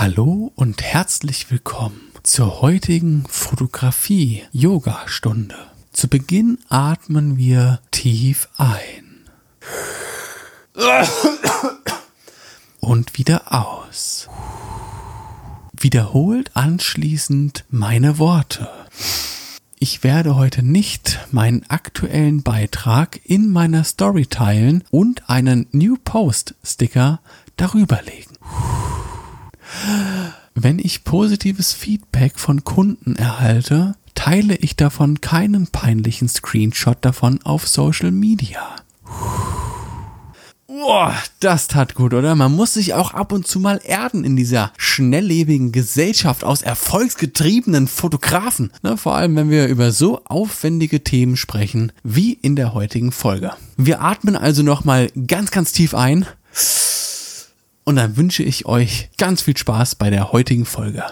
[0.00, 5.56] Hallo und herzlich willkommen zur heutigen Fotografie-Yoga-Stunde.
[5.92, 9.24] Zu Beginn atmen wir tief ein
[12.78, 14.28] und wieder aus.
[15.76, 18.70] Wiederholt anschließend meine Worte.
[19.80, 26.54] Ich werde heute nicht meinen aktuellen Beitrag in meiner Story teilen und einen New Post
[26.62, 27.18] Sticker
[27.56, 28.38] darüber legen.
[30.54, 37.68] Wenn ich positives Feedback von Kunden erhalte, teile ich davon keinen peinlichen Screenshot davon auf
[37.68, 38.76] Social Media.
[40.66, 42.34] Boah, das tat gut, oder?
[42.34, 47.88] Man muss sich auch ab und zu mal erden in dieser schnelllebigen Gesellschaft aus erfolgsgetriebenen
[47.88, 48.72] Fotografen.
[48.82, 53.52] Ne, vor allem, wenn wir über so aufwendige Themen sprechen wie in der heutigen Folge.
[53.76, 56.26] Wir atmen also nochmal ganz, ganz tief ein.
[57.88, 61.04] Und dann wünsche ich euch ganz viel Spaß bei der heutigen Folge.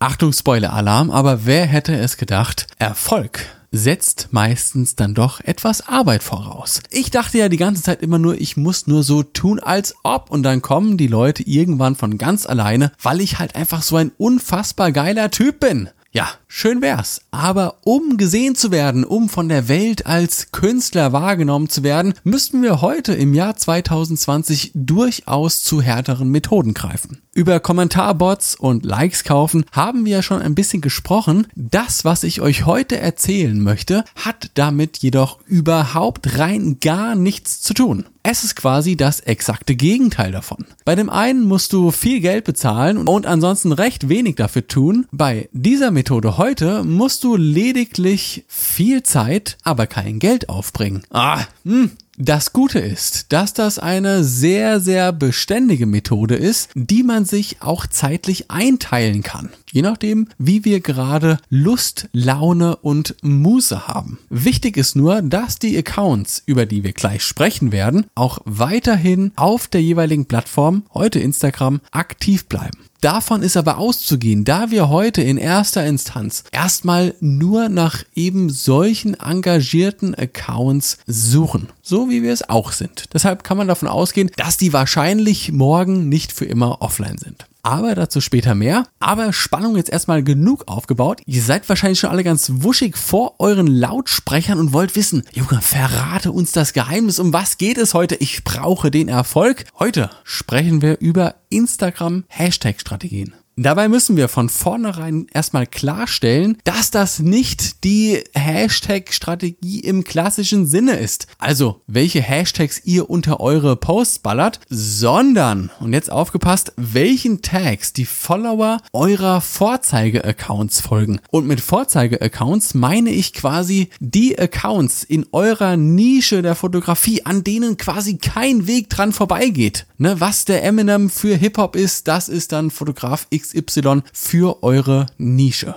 [0.00, 2.66] Achtung, Spoiler-Alarm, aber wer hätte es gedacht?
[2.80, 6.80] Erfolg setzt meistens dann doch etwas Arbeit voraus.
[6.90, 10.32] Ich dachte ja die ganze Zeit immer nur, ich muss nur so tun, als ob
[10.32, 14.10] und dann kommen die Leute irgendwann von ganz alleine, weil ich halt einfach so ein
[14.18, 15.90] unfassbar geiler Typ bin.
[16.16, 17.22] Ja, schön wär's.
[17.32, 22.62] Aber um gesehen zu werden, um von der Welt als Künstler wahrgenommen zu werden, müssten
[22.62, 27.23] wir heute im Jahr 2020 durchaus zu härteren Methoden greifen.
[27.34, 31.48] Über Kommentarbots und Likes kaufen haben wir ja schon ein bisschen gesprochen.
[31.56, 37.74] Das, was ich euch heute erzählen möchte, hat damit jedoch überhaupt rein gar nichts zu
[37.74, 38.06] tun.
[38.22, 40.64] Es ist quasi das exakte Gegenteil davon.
[40.84, 45.06] Bei dem einen musst du viel Geld bezahlen und ansonsten recht wenig dafür tun.
[45.10, 51.02] Bei dieser Methode heute musst du lediglich viel Zeit, aber kein Geld aufbringen.
[51.10, 57.24] Ah, hm, das Gute ist, dass das eine sehr, sehr beständige Methode ist, die man
[57.24, 59.50] sich auch zeitlich einteilen kann.
[59.72, 64.18] Je nachdem, wie wir gerade Lust, Laune und Muße haben.
[64.30, 69.66] Wichtig ist nur, dass die Accounts, über die wir gleich sprechen werden, auch weiterhin auf
[69.66, 72.78] der jeweiligen Plattform, heute Instagram, aktiv bleiben.
[73.04, 79.12] Davon ist aber auszugehen, da wir heute in erster Instanz erstmal nur nach eben solchen
[79.12, 81.68] engagierten Accounts suchen.
[81.82, 83.12] So wie wir es auch sind.
[83.12, 87.94] Deshalb kann man davon ausgehen, dass die wahrscheinlich morgen nicht für immer offline sind aber
[87.94, 88.84] dazu später mehr.
[89.00, 91.22] Aber Spannung jetzt erstmal genug aufgebaut.
[91.26, 96.32] Ihr seid wahrscheinlich schon alle ganz wuschig vor euren Lautsprechern und wollt wissen, Junge, verrate
[96.32, 97.18] uns das Geheimnis.
[97.18, 98.16] Um was geht es heute?
[98.16, 99.64] Ich brauche den Erfolg.
[99.78, 103.34] Heute sprechen wir über Instagram Hashtag Strategien.
[103.56, 110.96] Dabei müssen wir von vornherein erstmal klarstellen, dass das nicht die Hashtag-Strategie im klassischen Sinne
[110.96, 111.28] ist.
[111.38, 118.06] Also, welche Hashtags ihr unter eure Posts ballert, sondern, und jetzt aufgepasst, welchen Tags die
[118.06, 121.20] Follower eurer Vorzeige-Accounts folgen.
[121.30, 127.76] Und mit Vorzeige-Accounts meine ich quasi die Accounts in eurer Nische der Fotografie, an denen
[127.76, 129.86] quasi kein Weg dran vorbeigeht.
[129.96, 135.06] Ne, was der Eminem für Hip-Hop ist, das ist dann Fotograf X XY für eure
[135.18, 135.76] Nische.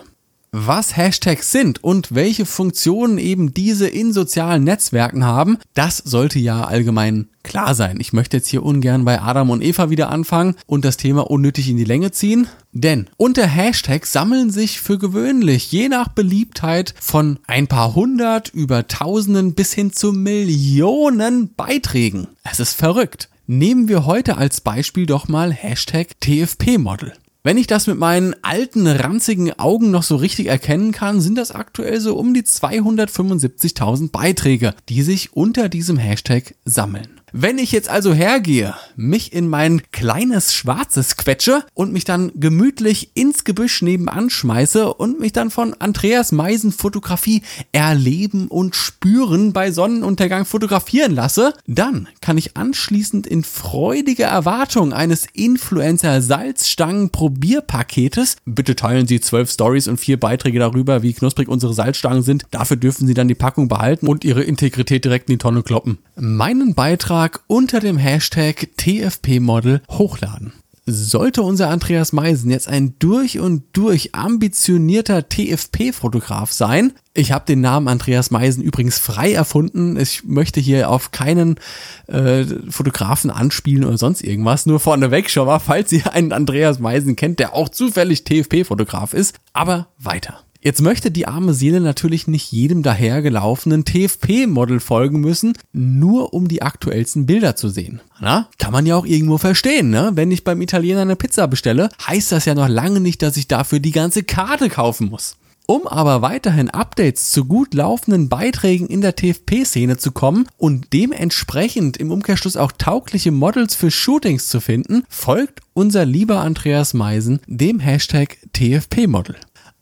[0.52, 6.64] Was Hashtags sind und welche Funktionen eben diese in sozialen Netzwerken haben, das sollte ja
[6.64, 8.00] allgemein klar sein.
[8.00, 11.70] Ich möchte jetzt hier ungern bei Adam und Eva wieder anfangen und das Thema unnötig
[11.70, 12.48] in die Länge ziehen.
[12.72, 18.88] Denn unter Hashtags sammeln sich für gewöhnlich je nach Beliebtheit von ein paar hundert über
[18.88, 22.28] tausenden bis hin zu Millionen Beiträgen.
[22.44, 23.30] Es ist verrückt.
[23.48, 27.14] Nehmen wir heute als Beispiel doch mal Hashtag TFP-Model.
[27.48, 31.54] Wenn ich das mit meinen alten, ranzigen Augen noch so richtig erkennen kann, sind das
[31.54, 37.22] aktuell so um die 275.000 Beiträge, die sich unter diesem Hashtag sammeln.
[37.40, 43.12] Wenn ich jetzt also hergehe, mich in mein kleines Schwarzes quetsche und mich dann gemütlich
[43.14, 49.70] ins Gebüsch nebenan schmeiße und mich dann von Andreas Meisen Fotografie erleben und spüren bei
[49.70, 58.76] Sonnenuntergang fotografieren lasse, dann kann ich anschließend in freudiger Erwartung eines Influencer Salzstangen Probierpaketes, bitte
[58.76, 63.06] teilen Sie zwölf Stories und vier Beiträge darüber, wie knusprig unsere Salzstangen sind, dafür dürfen
[63.06, 66.00] Sie dann die Packung behalten und Ihre Integrität direkt in die Tonne kloppen.
[66.16, 70.54] Meinen Beitrag Beitrag unter dem Hashtag TFP-Model hochladen.
[70.86, 77.62] Sollte unser Andreas Meisen jetzt ein durch und durch ambitionierter TFP-Fotograf sein, ich habe den
[77.62, 80.00] Namen Andreas Meisen übrigens frei erfunden.
[80.00, 81.60] Ich möchte hier auf keinen
[82.06, 84.68] äh, Fotografen anspielen oder sonst irgendwas.
[84.68, 89.36] Nur vorneweg schon mal, falls ihr einen Andreas Meisen kennt, der auch zufällig TFP-Fotograf ist.
[89.52, 90.44] Aber weiter.
[90.60, 96.62] Jetzt möchte die arme Seele natürlich nicht jedem dahergelaufenen TFP-Model folgen müssen, nur um die
[96.62, 98.02] aktuellsten Bilder zu sehen.
[98.20, 100.12] Na, kann man ja auch irgendwo verstehen, ne?
[100.16, 103.48] Wenn ich beim Italiener eine Pizza bestelle, heißt das ja noch lange nicht, dass ich
[103.48, 105.38] dafür die ganze Karte kaufen muss.
[105.70, 111.98] Um aber weiterhin Updates zu gut laufenden Beiträgen in der TFP-Szene zu kommen und dementsprechend
[111.98, 117.82] im Umkehrschluss auch taugliche Models für Shootings zu finden, folgt unser lieber Andreas Meisen dem
[117.82, 119.36] Hashtag TFP-Model.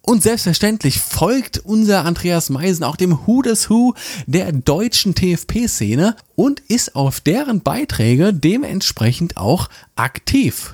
[0.05, 3.95] Und selbstverständlich folgt unser Andreas Meisen auch dem Who des Who
[4.27, 10.73] der deutschen TFP-Szene und ist auf deren Beiträge dementsprechend auch aktiv.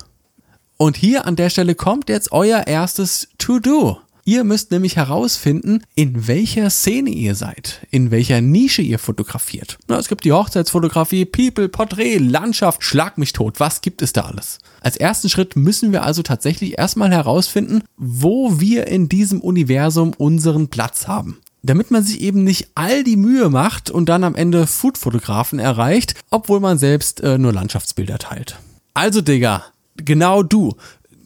[0.75, 4.01] Und hier an der Stelle kommt jetzt euer erstes To-Do.
[4.24, 9.78] Ihr müsst nämlich herausfinden, in welcher Szene ihr seid, in welcher Nische ihr fotografiert.
[9.88, 14.22] Na, es gibt die Hochzeitsfotografie, People, Porträt, Landschaft, Schlag mich tot, was gibt es da
[14.22, 14.60] alles?
[14.82, 20.68] Als ersten Schritt müssen wir also tatsächlich erstmal herausfinden, wo wir in diesem Universum unseren
[20.68, 24.66] Platz haben damit man sich eben nicht all die Mühe macht und dann am Ende
[24.66, 28.58] Foodfotografen erreicht, obwohl man selbst äh, nur Landschaftsbilder teilt.
[28.94, 29.64] Also Digga,
[29.96, 30.76] genau du,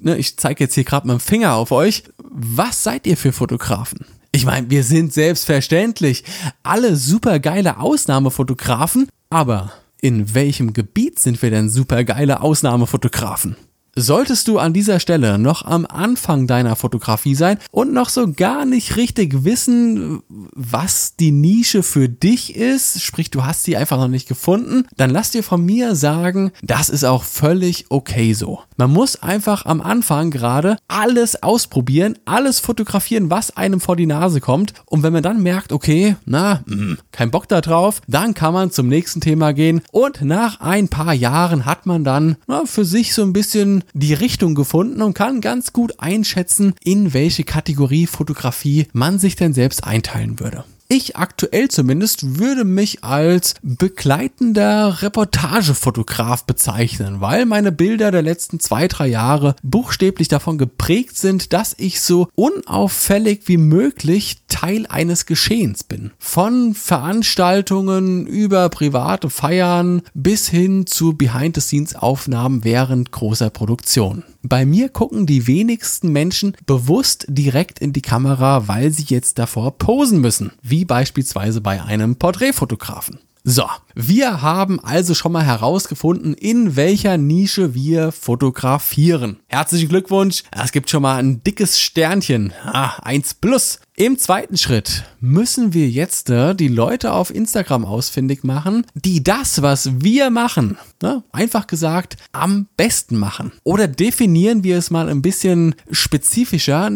[0.01, 2.03] ne, ich zeige jetzt hier gerade mit dem Finger auf euch,
[2.35, 4.05] was seid ihr für Fotografen?
[4.31, 6.23] Ich meine, wir sind selbstverständlich
[6.63, 9.71] alle super geile Ausnahmefotografen, aber
[10.01, 13.55] in welchem Gebiet sind wir denn super geile Ausnahmefotografen?
[13.97, 18.65] Solltest du an dieser Stelle noch am Anfang deiner Fotografie sein und noch so gar
[18.65, 24.09] nicht richtig wissen, was die Nische für dich ist, sprich du hast sie einfach noch
[24.09, 28.59] nicht gefunden, dann lass dir von mir sagen, das ist auch völlig okay so.
[28.75, 34.41] Man muss einfach am Anfang gerade alles ausprobieren, alles fotografieren, was einem vor die Nase
[34.41, 38.33] kommt und wenn man dann merkt, okay, na, mh, hm, kein Bock da drauf, dann
[38.33, 42.65] kann man zum nächsten Thema gehen und nach ein paar Jahren hat man dann na,
[42.65, 47.43] für sich so ein bisschen die Richtung gefunden und kann ganz gut einschätzen, in welche
[47.43, 50.63] Kategorie Fotografie man sich denn selbst einteilen würde.
[50.87, 58.87] Ich aktuell zumindest würde mich als begleitender Reportagefotograf bezeichnen, weil meine Bilder der letzten zwei,
[58.87, 65.83] drei Jahre buchstäblich davon geprägt sind, dass ich so unauffällig wie möglich Teil eines Geschehens
[65.83, 66.11] bin.
[66.19, 74.23] Von Veranstaltungen über private Feiern bis hin zu Behind-the-Scenes-Aufnahmen während großer Produktion.
[74.47, 79.79] Bei mir gucken die wenigsten Menschen bewusst direkt in die Kamera, weil sie jetzt davor
[79.79, 83.17] posen müssen, wie beispielsweise bei einem Porträtfotografen.
[83.47, 89.37] So, wir haben also schon mal herausgefunden, in welcher Nische wir fotografieren.
[89.45, 92.53] Herzlichen Glückwunsch, es gibt schon mal ein dickes Sternchen.
[92.63, 93.81] Ah, 1 plus.
[93.97, 99.61] Im zweiten Schritt müssen wir jetzt äh, die Leute auf Instagram ausfindig machen, die das,
[99.61, 103.53] was wir machen, ne, einfach gesagt, am besten machen.
[103.63, 106.91] Oder definieren wir es mal ein bisschen spezifischer.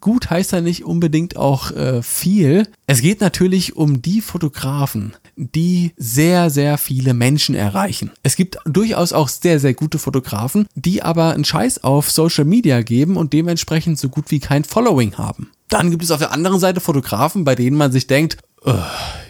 [0.00, 2.66] Gut heißt ja nicht unbedingt auch äh, viel.
[2.86, 8.10] Es geht natürlich um die Fotografen, die sehr, sehr viele Menschen erreichen.
[8.22, 12.82] Es gibt durchaus auch sehr, sehr gute Fotografen, die aber einen Scheiß auf Social Media
[12.82, 15.50] geben und dementsprechend so gut wie kein Following haben.
[15.68, 18.72] Dann gibt es auf der anderen Seite Fotografen, bei denen man sich denkt, äh,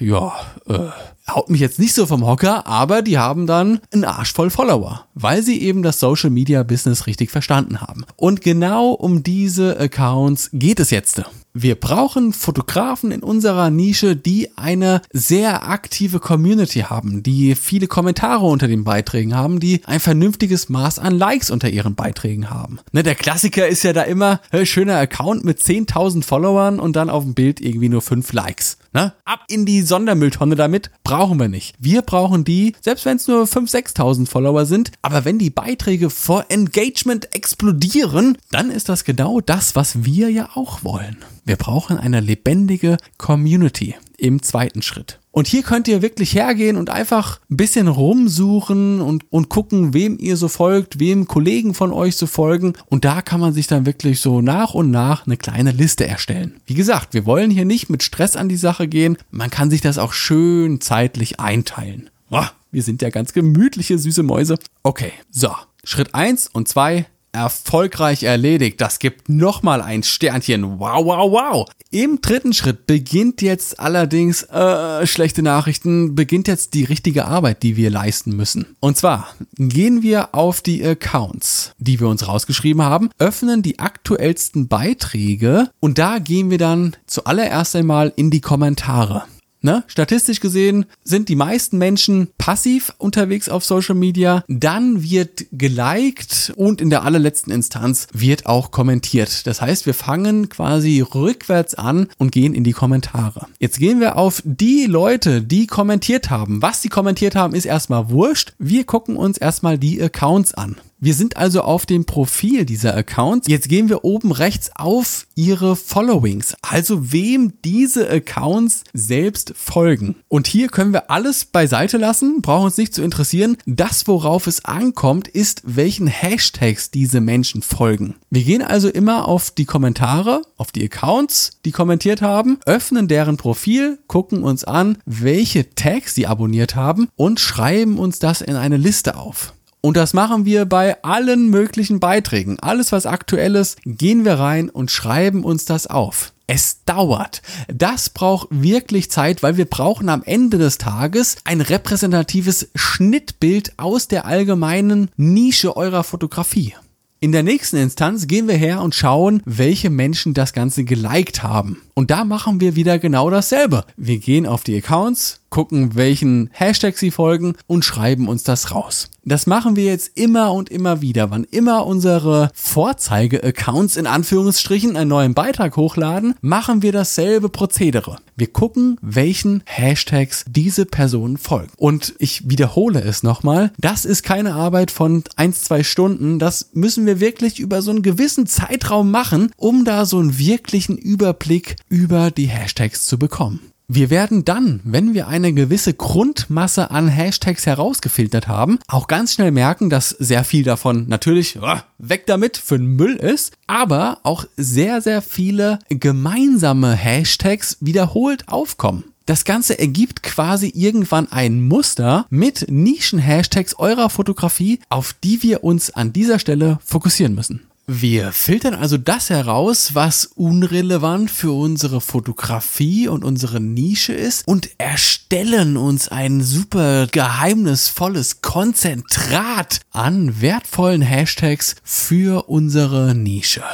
[0.04, 0.32] ja,
[0.68, 0.88] äh,
[1.34, 5.06] haut mich jetzt nicht so vom Hocker, aber die haben dann einen Arsch voll Follower,
[5.14, 8.04] weil sie eben das Social Media Business richtig verstanden haben.
[8.16, 11.22] Und genau um diese Accounts geht es jetzt.
[11.52, 18.46] Wir brauchen Fotografen in unserer Nische, die eine sehr aktive Community haben, die viele Kommentare
[18.46, 22.78] unter den Beiträgen haben, die ein vernünftiges Maß an Likes unter ihren Beiträgen haben.
[22.92, 27.24] Ne, der Klassiker ist ja da immer, schöner Account mit 10.000 Followern und dann auf
[27.24, 28.78] dem Bild irgendwie nur 5 Likes.
[28.92, 29.12] Ne?
[29.24, 31.76] Ab in die Sondermülltonne damit, brauchen wir nicht.
[31.78, 36.10] Wir brauchen die, selbst wenn es nur 5.000, 6.000 Follower sind, aber wenn die Beiträge
[36.10, 41.18] vor Engagement explodieren, dann ist das genau das, was wir ja auch wollen.
[41.50, 45.18] Wir brauchen eine lebendige Community im zweiten Schritt.
[45.32, 50.16] Und hier könnt ihr wirklich hergehen und einfach ein bisschen rumsuchen und, und gucken, wem
[50.20, 52.74] ihr so folgt, wem Kollegen von euch so folgen.
[52.86, 56.60] Und da kann man sich dann wirklich so nach und nach eine kleine Liste erstellen.
[56.66, 59.18] Wie gesagt, wir wollen hier nicht mit Stress an die Sache gehen.
[59.32, 62.10] Man kann sich das auch schön zeitlich einteilen.
[62.28, 64.56] Boah, wir sind ja ganz gemütliche süße Mäuse.
[64.84, 65.50] Okay, so.
[65.82, 68.80] Schritt eins und zwei erfolgreich erledigt.
[68.80, 70.78] Das gibt nochmal ein Sternchen.
[70.78, 71.68] Wow, wow, wow.
[71.90, 77.76] Im dritten Schritt beginnt jetzt allerdings, äh, schlechte Nachrichten, beginnt jetzt die richtige Arbeit, die
[77.76, 78.76] wir leisten müssen.
[78.78, 84.68] Und zwar gehen wir auf die Accounts, die wir uns rausgeschrieben haben, öffnen die aktuellsten
[84.68, 89.24] Beiträge und da gehen wir dann zuallererst einmal in die Kommentare.
[89.62, 89.84] Ne?
[89.86, 94.42] Statistisch gesehen sind die meisten Menschen passiv unterwegs auf Social Media.
[94.48, 99.46] Dann wird geliked und in der allerletzten Instanz wird auch kommentiert.
[99.46, 103.46] Das heißt, wir fangen quasi rückwärts an und gehen in die Kommentare.
[103.58, 106.62] Jetzt gehen wir auf die Leute, die kommentiert haben.
[106.62, 108.54] Was sie kommentiert haben, ist erstmal wurscht.
[108.58, 110.76] Wir gucken uns erstmal die Accounts an.
[111.02, 113.48] Wir sind also auf dem Profil dieser Accounts.
[113.48, 120.16] Jetzt gehen wir oben rechts auf ihre Followings, also wem diese Accounts selbst folgen.
[120.28, 123.56] Und hier können wir alles beiseite lassen, brauchen uns nicht zu interessieren.
[123.64, 128.16] Das, worauf es ankommt, ist, welchen Hashtags diese Menschen folgen.
[128.28, 133.38] Wir gehen also immer auf die Kommentare, auf die Accounts, die kommentiert haben, öffnen deren
[133.38, 138.76] Profil, gucken uns an, welche Tags sie abonniert haben und schreiben uns das in eine
[138.76, 139.54] Liste auf.
[139.82, 142.58] Und das machen wir bei allen möglichen Beiträgen.
[142.60, 146.32] Alles, was aktuell ist, gehen wir rein und schreiben uns das auf.
[146.46, 147.42] Es dauert.
[147.72, 154.08] Das braucht wirklich Zeit, weil wir brauchen am Ende des Tages ein repräsentatives Schnittbild aus
[154.08, 156.74] der allgemeinen Nische eurer Fotografie.
[157.22, 161.82] In der nächsten Instanz gehen wir her und schauen, welche Menschen das Ganze geliked haben.
[161.92, 163.84] Und da machen wir wieder genau dasselbe.
[163.98, 169.10] Wir gehen auf die Accounts, gucken, welchen Hashtag sie folgen und schreiben uns das raus.
[169.24, 171.30] Das machen wir jetzt immer und immer wieder.
[171.30, 178.16] Wann immer unsere Vorzeige-Accounts in Anführungsstrichen einen neuen Beitrag hochladen, machen wir dasselbe Prozedere.
[178.36, 181.72] Wir gucken, welchen Hashtags diese Person folgt.
[181.76, 186.38] Und ich wiederhole es nochmal, das ist keine Arbeit von ein, zwei Stunden.
[186.38, 190.96] Das müssen wir wirklich über so einen gewissen Zeitraum machen, um da so einen wirklichen
[190.96, 193.69] Überblick über die Hashtags zu bekommen.
[193.92, 199.50] Wir werden dann, wenn wir eine gewisse Grundmasse an Hashtags herausgefiltert haben, auch ganz schnell
[199.50, 204.44] merken, dass sehr viel davon natürlich oh, weg damit für den Müll ist, aber auch
[204.56, 209.02] sehr, sehr viele gemeinsame Hashtags wiederholt aufkommen.
[209.26, 215.90] Das Ganze ergibt quasi irgendwann ein Muster mit Nischen-Hashtags eurer Fotografie, auf die wir uns
[215.90, 217.62] an dieser Stelle fokussieren müssen.
[217.92, 224.70] Wir filtern also das heraus, was unrelevant für unsere Fotografie und unsere Nische ist und
[224.78, 233.64] erstellen uns ein super geheimnisvolles Konzentrat an wertvollen Hashtags für unsere Nische.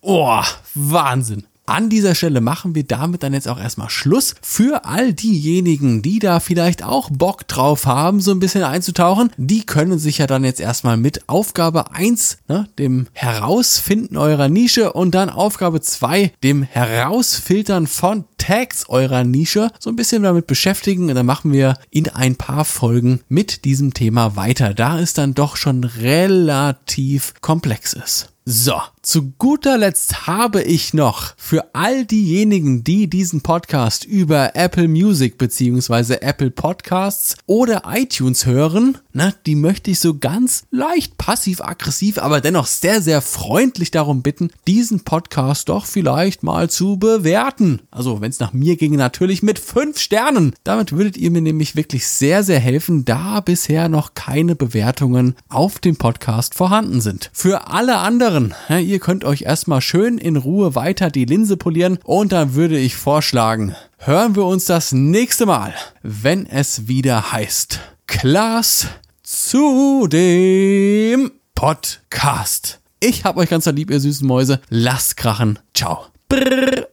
[0.00, 0.44] Oh,
[0.74, 1.48] Wahnsinn.
[1.66, 4.36] An dieser Stelle machen wir damit dann jetzt auch erstmal Schluss.
[4.40, 9.66] Für all diejenigen, die da vielleicht auch Bock drauf haben, so ein bisschen einzutauchen, die
[9.66, 15.14] können sich ja dann jetzt erstmal mit Aufgabe 1, ne, dem Herausfinden eurer Nische und
[15.16, 21.08] dann Aufgabe 2, dem Herausfiltern von Tags eurer Nische, so ein bisschen damit beschäftigen.
[21.08, 25.34] Und dann machen wir in ein paar Folgen mit diesem Thema weiter, da es dann
[25.34, 28.28] doch schon relativ komplex ist.
[28.44, 34.88] So, zu guter Letzt habe ich noch für all diejenigen, die diesen Podcast über Apple
[34.88, 42.18] Music beziehungsweise Apple Podcasts oder iTunes hören, na, die möchte ich so ganz leicht passiv-aggressiv,
[42.18, 47.82] aber dennoch sehr, sehr freundlich darum bitten, diesen Podcast doch vielleicht mal zu bewerten.
[47.92, 50.52] Also, wenn es nach mir ginge, natürlich mit fünf Sternen.
[50.64, 55.78] Damit würdet ihr mir nämlich wirklich sehr, sehr helfen, da bisher noch keine Bewertungen auf
[55.78, 57.30] dem Podcast vorhanden sind.
[57.32, 58.52] Für alle anderen.
[58.68, 62.78] Ja, ihr könnt euch erstmal schön in Ruhe weiter die Linse polieren und dann würde
[62.78, 68.86] ich vorschlagen, hören wir uns das nächste Mal, wenn es wieder heißt Klaas
[69.22, 72.80] zu dem Podcast.
[72.98, 74.62] Ich hab euch ganz lieb, ihr süßen Mäuse.
[74.70, 75.58] Lasst krachen.
[75.74, 76.06] Ciao.
[76.30, 76.88] Brrr.